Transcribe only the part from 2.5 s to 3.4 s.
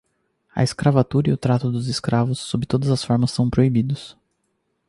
todas as formas,